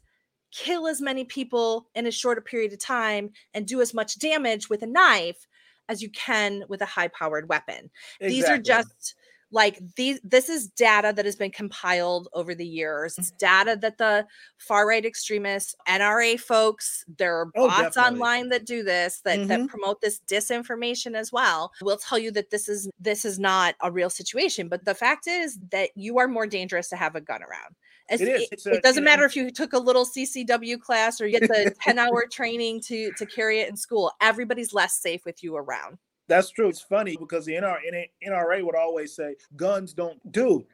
[0.55, 4.17] kill as many people in as short a period of time and do as much
[4.19, 5.47] damage with a knife
[5.89, 7.89] as you can with a high powered weapon.
[8.19, 8.29] Exactly.
[8.29, 9.15] These are just
[9.51, 13.97] like these this is data that has been compiled over the years it's data that
[13.99, 14.25] the
[14.57, 18.11] far right extremists nra folks there are oh, bots definitely.
[18.11, 19.47] online that do this that mm-hmm.
[19.47, 23.75] that promote this disinformation as well will tell you that this is this is not
[23.81, 27.21] a real situation but the fact is that you are more dangerous to have a
[27.21, 27.75] gun around
[28.09, 31.49] it, it, it, doesn't matter if you took a little CCW class or you get
[31.49, 34.11] the 10 hour training to to carry it in school.
[34.21, 35.97] Everybody's less safe with you around.
[36.27, 36.69] That's true.
[36.69, 40.65] It's funny because the NRA, NRA would always say guns don't do.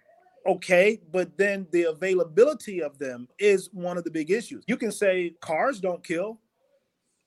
[0.47, 4.63] Okay, but then the availability of them is one of the big issues.
[4.67, 6.39] You can say cars don't kill,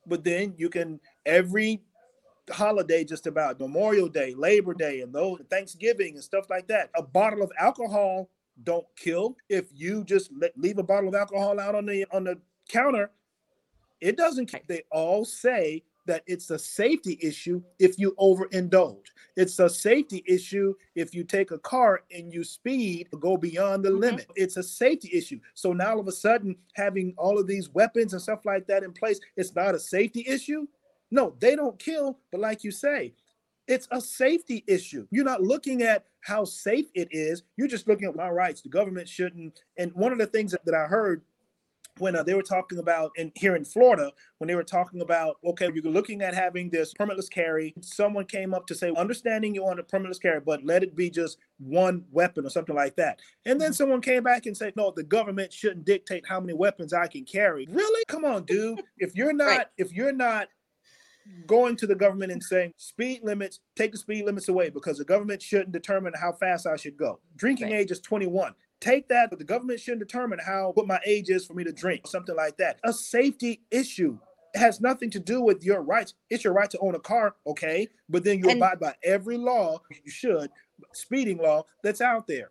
[0.06, 1.82] but then you can every
[2.50, 6.90] holiday just about Memorial Day, Labor Day, and those Thanksgiving and stuff like that.
[6.96, 8.28] A bottle of alcohol
[8.62, 9.36] don't kill.
[9.48, 12.38] If you just leave a bottle of alcohol out on the on the
[12.68, 13.10] counter,
[14.00, 14.54] it doesn't.
[14.68, 19.06] They all say that it's a safety issue if you overindulge.
[19.36, 23.90] It's a safety issue if you take a car and you speed go beyond the
[23.90, 24.00] mm-hmm.
[24.00, 24.26] limit.
[24.36, 25.40] It's a safety issue.
[25.54, 28.82] So now all of a sudden having all of these weapons and stuff like that
[28.82, 30.66] in place, it's not a safety issue.
[31.10, 33.14] No, they don't kill, but like you say,
[33.66, 35.06] it's a safety issue.
[35.10, 37.42] You're not looking at how safe it is.
[37.56, 38.62] You're just looking at my rights.
[38.62, 39.62] The government shouldn't.
[39.78, 41.22] And one of the things that, that I heard
[41.98, 45.36] when uh, they were talking about in here in Florida, when they were talking about,
[45.44, 47.72] okay, you're looking at having this permitless carry.
[47.80, 51.08] Someone came up to say, understanding you want a permitless carry, but let it be
[51.08, 53.20] just one weapon or something like that.
[53.46, 53.74] And then mm-hmm.
[53.74, 57.24] someone came back and said, no, the government shouldn't dictate how many weapons I can
[57.24, 57.66] carry.
[57.70, 58.04] Really?
[58.08, 58.82] Come on, dude.
[58.98, 59.66] If you're not, right.
[59.78, 60.48] if you're not
[61.46, 65.04] going to the government and saying speed limits, take the speed limits away because the
[65.04, 67.20] government shouldn't determine how fast I should go.
[67.36, 67.80] Drinking right.
[67.80, 68.54] age is 21.
[68.80, 71.72] Take that, but the government shouldn't determine how what my age is for me to
[71.72, 72.78] drink, something like that.
[72.84, 74.18] A safety issue.
[74.54, 76.14] It has nothing to do with your rights.
[76.30, 77.88] It's your right to own a car, okay?
[78.08, 80.50] But then you and, abide by every law, you should,
[80.92, 82.50] speeding law that's out there.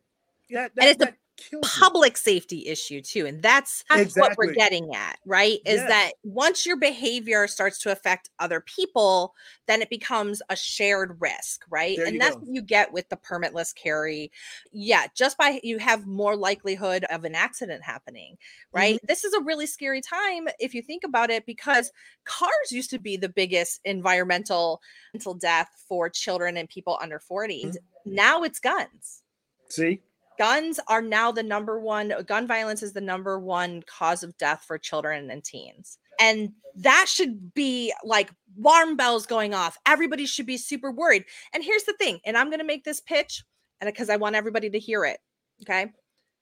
[0.49, 1.15] Yeah, that, and it's that,
[1.63, 4.21] public safety issue too and that's, that's exactly.
[4.21, 5.89] what we're getting at right is yes.
[5.89, 9.33] that once your behavior starts to affect other people
[9.67, 12.39] then it becomes a shared risk right there and that's go.
[12.39, 14.31] what you get with the permitless carry
[14.71, 18.37] yeah just by you have more likelihood of an accident happening
[18.71, 19.07] right mm-hmm.
[19.07, 21.91] this is a really scary time if you think about it because
[22.25, 24.81] cars used to be the biggest environmental
[25.13, 27.77] mental death for children and people under 40 mm-hmm.
[28.05, 29.23] now it's guns
[29.69, 29.99] see
[30.43, 34.65] guns are now the number one gun violence is the number one cause of death
[34.67, 35.97] for children and teens.
[36.19, 38.29] And that should be like
[38.59, 39.77] alarm bells going off.
[39.85, 41.23] Everybody should be super worried.
[41.53, 43.43] And here's the thing and i'm going to make this pitch
[43.79, 45.19] and because i want everybody to hear it
[45.61, 45.91] okay?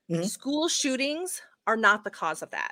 [0.09, 0.23] Mm-hmm.
[0.23, 2.71] school shootings are not the cause of that.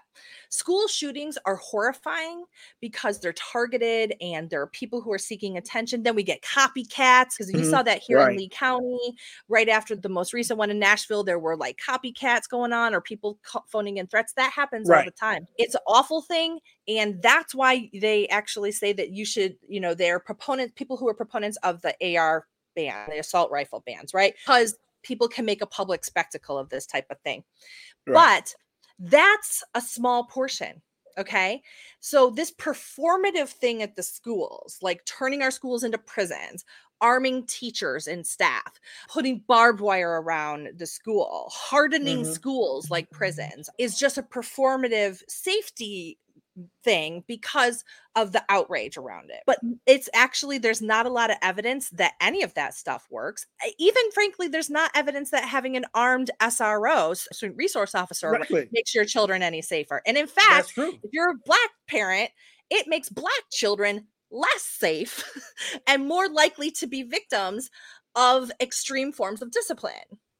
[0.49, 2.43] School shootings are horrifying
[2.81, 6.03] because they're targeted and there are people who are seeking attention.
[6.03, 7.59] Then we get copycats because mm-hmm.
[7.59, 8.31] you saw that here right.
[8.31, 9.15] in Lee County
[9.47, 11.23] right after the most recent one in Nashville.
[11.23, 14.33] There were like copycats going on or people phoning in threats.
[14.33, 14.99] That happens right.
[14.99, 15.47] all the time.
[15.57, 16.59] It's an awful thing.
[16.87, 21.07] And that's why they actually say that you should, you know, they're proponents, people who
[21.07, 24.33] are proponents of the AR ban, the assault rifle bans, right?
[24.43, 27.43] Because people can make a public spectacle of this type of thing.
[28.07, 28.13] Right.
[28.13, 28.55] But
[28.99, 30.81] that's a small portion
[31.17, 31.61] Okay.
[31.99, 36.63] So, this performative thing at the schools, like turning our schools into prisons,
[37.01, 42.23] arming teachers and staff, putting barbed wire around the school, hardening Mhm.
[42.23, 46.19] schools like prisons, is just a performative safety
[46.83, 47.83] thing because
[48.15, 49.41] of the outrage around it.
[49.45, 49.77] But mm.
[49.85, 53.45] it's actually, there's not a lot of evidence that any of that stuff works.
[53.77, 58.69] Even frankly, there's not evidence that having an armed SRO, student resource officer, Exactly.
[58.71, 60.01] makes your children any safer.
[60.05, 62.31] And in fact, if you're a black parent,
[62.69, 65.23] it makes black children less safe
[65.87, 67.69] and more likely to be victims
[68.15, 69.93] of extreme forms of discipline.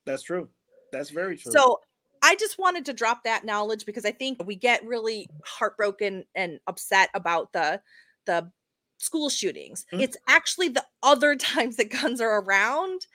[0.05, 0.49] That's true.
[0.91, 1.51] That's very true.
[1.51, 1.79] So
[2.21, 6.59] I just wanted to drop that knowledge because I think we get really heartbroken and
[6.67, 7.81] upset about the
[8.25, 8.51] the
[8.97, 9.85] school shootings.
[9.93, 10.01] Mhm.
[10.01, 13.07] It's actually the other times that guns are around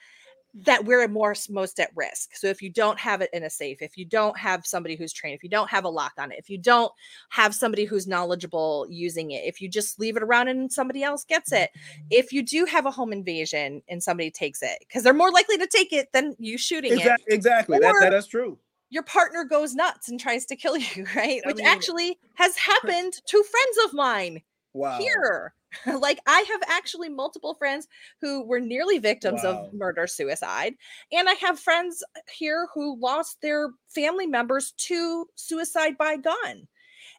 [0.57, 2.33] that we're more most at risk.
[2.35, 5.11] So if you don't have it in a safe, if you don't have somebody who's
[5.11, 6.93] trained, if you don't have a lock on it, if you don't
[7.29, 11.25] have somebody who's knowledgeable using it, if you just leave it around and somebody else
[11.25, 11.71] gets it,
[12.09, 15.57] if you do have a home invasion and somebody takes it, because they're more likely
[15.57, 17.79] to take it than you shooting it exactly, exactly.
[17.79, 18.57] That, that is true.
[18.89, 21.41] Your partner goes nuts and tries to kill you, right?
[21.43, 24.41] I Which mean- actually has happened to friends of mine
[24.73, 24.99] Wow.
[24.99, 25.53] here.
[25.99, 27.87] like I have actually multiple friends
[28.21, 29.65] who were nearly victims Wow.
[29.67, 30.73] of murder suicide
[31.11, 32.01] and I have friends
[32.33, 36.67] here who lost their family members to suicide by gun.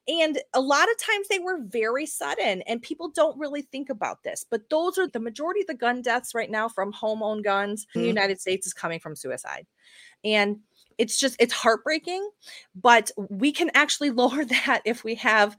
[0.09, 4.23] And a lot of times they were very sudden, and people don't really think about
[4.23, 4.45] this.
[4.49, 7.87] But those are the majority of the gun deaths right now from home owned guns
[7.95, 8.11] in the Mhm.
[8.11, 9.67] United States is coming from suicide.
[10.25, 10.61] And
[10.99, 12.29] it's just, it's heartbreaking,
[12.75, 15.57] but we can actually lower that if we have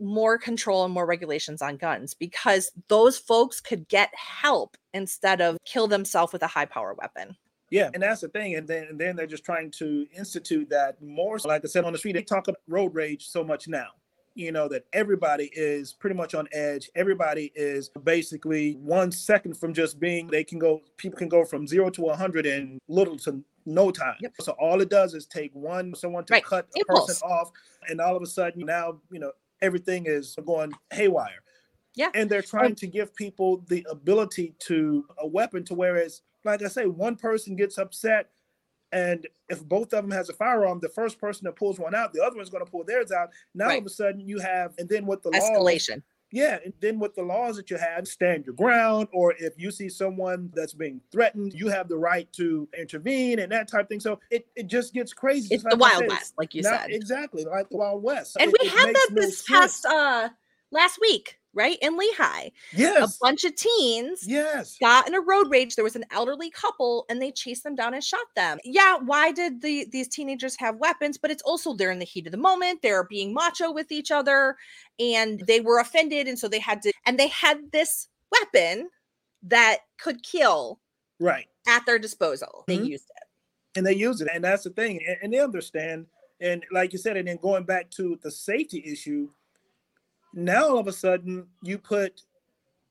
[0.00, 5.56] more control and more regulations on guns because those folks could get help instead of
[5.64, 7.36] kill themselves with a high power weapon.
[7.70, 8.54] Yeah, and that's the thing.
[8.54, 11.38] And then and then they're just trying to institute that more.
[11.38, 13.88] So like I said on the street, they talk about road rage so much now.
[14.36, 16.90] You know that everybody is pretty much on edge.
[16.94, 20.26] Everybody is basically one second from just being.
[20.26, 20.82] They can go.
[20.98, 24.16] People can go from zero to a hundred in little to no time.
[24.20, 24.32] Yep.
[24.40, 26.44] So all it does is take one someone to Right.
[26.44, 27.06] cut a Impulse.
[27.06, 27.50] person off,
[27.88, 31.40] and all of a sudden now you know everything is going haywire.
[31.94, 32.10] Yeah.
[32.14, 36.68] And they're trying to give people the ability to a weapon to whereas, like I
[36.68, 38.30] say, one person gets upset,
[38.92, 42.12] and if both of them has a firearm, the first person that pulls one out,
[42.12, 43.30] the other one's going to pull theirs out.
[43.54, 43.80] Now all Right.
[43.80, 46.02] of a sudden you have, and then with the Escalation.
[46.34, 49.70] Yeah, and then with the laws that you have, stand your ground, or if you
[49.70, 53.88] see someone that's being threatened, you have the right to intervene and that type of
[53.88, 54.00] thing.
[54.00, 55.54] So it, it just gets crazy.
[55.54, 56.90] It's the like I Wild said, West, like you not- said.
[56.90, 58.36] Exactly, like the Wild West.
[58.40, 59.80] And It- we had that no this sense.
[59.82, 60.28] past uh
[60.72, 61.78] last week, right?
[61.80, 62.50] In Lehigh.
[62.72, 63.16] Yes.
[63.16, 64.76] A bunch of teens yes.
[64.78, 65.76] got in a road rage.
[65.76, 68.58] There was an elderly couple and they chased them down and shot them.
[68.64, 71.18] Yeah, why did the these teenagers have weapons?
[71.18, 72.82] But it's also they're in the heat of the moment.
[72.82, 74.56] They're being macho with each other
[74.98, 76.28] and they were offended.
[76.28, 78.90] And so they had to, and they had this weapon
[79.44, 80.80] that could kill
[81.20, 81.46] Right.
[81.68, 82.64] at their disposal.
[82.66, 82.86] They Mhm.
[82.88, 83.22] used it.
[83.76, 86.06] and they used it and that's the thing and, and they understand
[86.40, 89.28] and like you said and then going back to the safety issue
[90.34, 92.20] now all of a sudden you put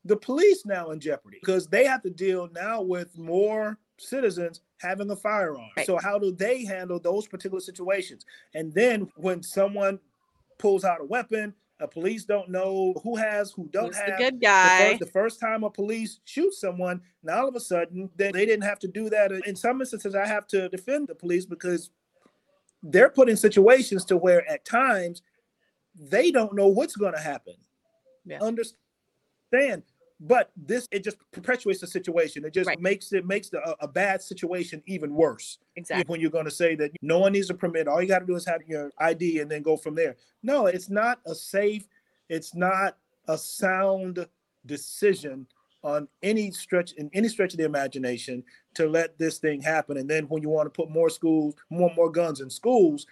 [0.04, 5.10] the police now in jeopardy because they have to deal now with more citizens having
[5.10, 5.86] a firearm Right.
[5.86, 9.98] so how do they handle those particular situations and then when someone
[10.58, 14.24] pulls out a weapon a police don't know who has who don't Who's have the
[14.24, 14.78] good the guy?
[14.78, 18.46] first, the first time a police shoots someone, now all of a sudden they, they
[18.46, 19.32] didn't have to do that.
[19.32, 21.90] In some instances, I have to defend the police because
[22.84, 25.22] they're put in situations to where at times
[25.94, 27.54] they don't know what's going to happen.
[28.24, 28.38] Yeah.
[28.40, 29.82] Understand?
[30.20, 32.44] But this it just perpetuates the situation.
[32.44, 32.80] It just Right.
[32.80, 36.04] makes it makes the, a, a bad situation even worse exactly.
[36.10, 38.26] when you're going to say that no one needs a permit all you got to
[38.26, 41.88] do is have your id and then go from there no it's not a safe
[42.28, 42.96] it's not
[43.28, 44.24] a sound
[44.66, 45.46] decision
[45.82, 48.42] on any stretch in any stretch of the imagination
[48.74, 51.88] to let this thing happen and then when you want to put more schools more
[51.88, 53.04] and more guns in schools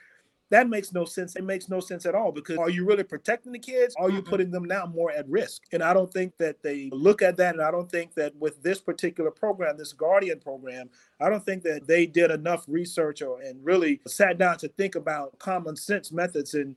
[0.53, 3.51] that makes no sense it makes no sense at all because are you really protecting
[3.53, 4.29] the kids are you Mm-mm.
[4.29, 7.55] putting them now more at risk and i don't think that they look at that
[7.55, 10.89] and i don't think that with this particular program this guardian program
[11.23, 14.97] I don't think that they did enough research or and really sat down to think
[14.97, 16.75] about common sense methods and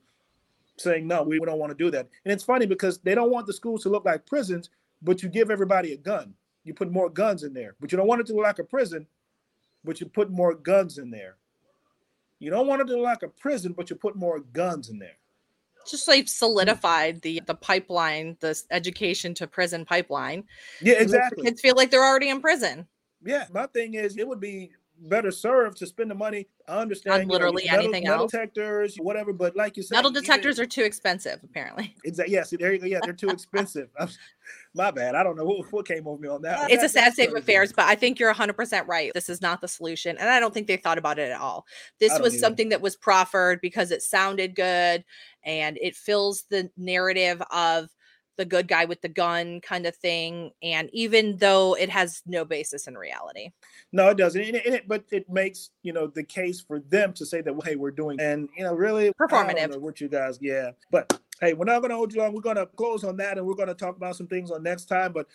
[0.78, 2.08] saying no, we don't want to do that.
[2.26, 4.70] And it's funny because they don't want the schools to look like prisons,
[5.02, 6.34] but you give everybody a gun.
[6.64, 8.64] You put more guns in there, but you don't want it to look like a
[8.64, 9.08] prison,
[9.84, 11.38] but you put more guns in there.
[12.46, 15.00] You don't want it to look like a prison, but you put more guns in
[15.00, 15.18] there.
[15.90, 20.44] Just like solidified the the pipeline, this education to prison pipeline.
[20.80, 21.44] Yeah, It makes the exactly.
[21.46, 22.88] Kids feel like they're already in prison.
[23.24, 24.70] Yeah, my thing is, it would be
[25.02, 26.48] better served to spend the money.
[26.68, 28.32] I understand On literally you know, metal, anything metal else.
[28.32, 29.34] detectors, whatever.
[29.34, 31.96] But like you said, Metal even- detectors are too expensive, apparently.
[32.06, 32.34] Exactly.
[32.34, 32.50] Yes.
[32.58, 32.86] There you go.
[32.86, 33.90] Yeah, they're too expensive.
[34.00, 34.10] I'm-
[34.76, 35.16] My bad.
[35.16, 36.70] I don't know what, what came over me on that.
[36.70, 39.12] It's a sad state of affairs, but I think you're 100% right.
[39.14, 40.18] This is not the solution.
[40.18, 41.66] And I don't think they thought about it at all.
[42.00, 42.42] This was either.
[42.42, 45.04] something that was proffered because it sounded good
[45.46, 47.90] and it fills the narrative of
[48.38, 50.52] the good guy with the gun kind of thing.
[50.62, 53.52] And even though it has no basis in reality,
[53.92, 54.42] No, it doesn't.
[54.42, 57.42] And it, and it- but it makes you know the case for them to say
[57.42, 59.80] that well, hey, we're doing and you know really Performative.
[59.80, 60.72] what you guys, yeah.
[60.92, 62.34] But hey, we're not going to hold you long.
[62.34, 64.64] We're going to close on that, and we're going to talk about some things on
[64.64, 65.12] next time.
[65.12, 65.28] But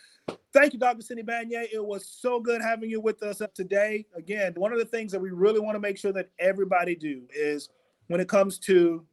[0.53, 1.03] thank you, Dr.
[1.03, 1.69] Cindy Banyai.
[1.73, 4.07] It was so good having you with us today.
[4.17, 7.23] Again, one of the things that we really want to make sure that everybody do
[7.35, 7.69] is
[8.09, 9.05] when it comes to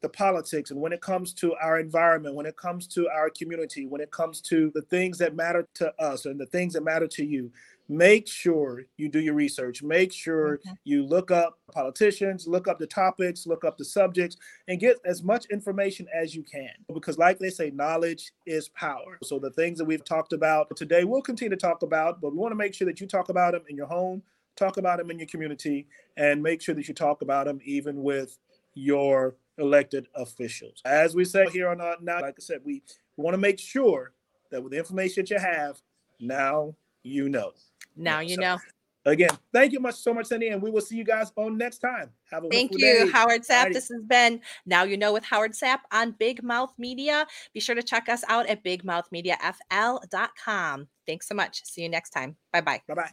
[0.00, 3.86] the politics and when it comes to our environment, when it comes to our community,
[3.86, 7.08] when it comes to the things that matter to us and the things that matter
[7.08, 7.50] to you,
[7.88, 9.82] make sure you do your research.
[9.82, 10.76] Make sure Mhm.
[10.84, 14.36] you look up politicians, look up the topics, look up the subjects,
[14.68, 16.70] and get as much information as you can.
[16.92, 19.18] Because, like they say, knowledge is power.
[19.24, 22.38] So, the things that we've talked about today, we'll continue to talk about, but we
[22.38, 24.22] want to make sure that you talk about them in your home,
[24.54, 28.02] talk about them in your community, and make sure that you talk about them even
[28.02, 28.38] with
[28.74, 30.80] your elected officials.
[30.84, 32.82] As we say here on our now, like I said, we,
[33.16, 34.12] we want to make sure
[34.50, 35.80] that with the information that you have,
[36.20, 37.50] now you know.
[37.96, 38.58] now you so know.
[39.04, 41.78] Again, thank you much so much, Cindy, and we will see you guys on next
[41.78, 42.10] time.
[42.30, 43.08] Have a Thank you, day.
[43.10, 43.66] Howard Sapp.
[43.66, 43.72] Alrighty.
[43.72, 47.26] This has been Now You Know with Howard Sapp on Big Mouth Media.
[47.54, 50.88] Be sure to check us out at bigmouthmediafl.com.
[51.06, 51.64] Thanks so much.
[51.64, 52.36] See you next time.
[52.52, 52.82] Bye bye.
[52.86, 53.10] Bye bye.